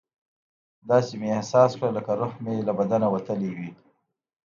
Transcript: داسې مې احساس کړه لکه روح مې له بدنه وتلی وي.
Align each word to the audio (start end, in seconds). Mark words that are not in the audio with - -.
داسې 0.89 1.13
مې 1.19 1.27
احساس 1.37 1.71
کړه 1.79 1.89
لکه 1.97 2.11
روح 2.19 2.33
مې 2.43 2.55
له 2.67 2.73
بدنه 2.79 3.07
وتلی 3.09 3.51
وي. 3.57 3.69